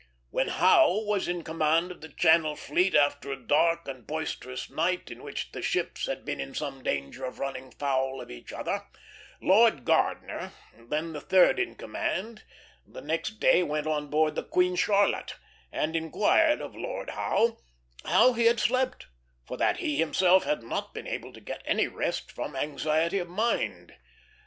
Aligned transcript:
"When 0.31 0.47
Howe 0.47 1.03
was 1.05 1.27
in 1.27 1.43
command 1.43 1.91
of 1.91 2.01
the 2.01 2.09
Channel 2.09 2.55
Fleet, 2.55 2.95
after 2.95 3.31
a 3.31 3.35
dark 3.35 3.87
and 3.87 4.07
boisterous 4.07 4.67
night, 4.67 5.11
in 5.11 5.21
which 5.21 5.51
the 5.51 5.61
ships 5.61 6.07
had 6.07 6.25
been 6.25 6.39
in 6.39 6.55
some 6.55 6.81
danger 6.81 7.23
of 7.23 7.37
running 7.37 7.69
foul 7.69 8.19
of 8.19 8.31
each 8.31 8.51
other, 8.51 8.87
Lord 9.43 9.85
Gardner, 9.85 10.53
then 10.75 11.13
the 11.13 11.21
third 11.21 11.59
in 11.59 11.75
command, 11.75 12.41
the 12.83 13.03
next 13.03 13.39
day 13.39 13.61
went 13.61 13.85
on 13.85 14.07
board 14.07 14.33
the 14.33 14.41
Queen 14.43 14.75
Charlotte 14.75 15.35
and 15.71 15.95
inquired 15.95 16.61
of 16.61 16.75
Lord 16.75 17.11
Howe 17.11 17.59
how 18.03 18.33
he 18.33 18.45
had 18.47 18.59
slept, 18.59 19.05
for 19.45 19.55
that 19.55 19.77
he 19.77 19.97
himself 19.97 20.45
had 20.45 20.63
not 20.63 20.95
been 20.95 21.05
able 21.05 21.31
to 21.31 21.39
get 21.41 21.61
any 21.63 21.85
rest 21.85 22.31
from 22.31 22.55
anxiety 22.55 23.19
of 23.19 23.29
mind. 23.29 23.93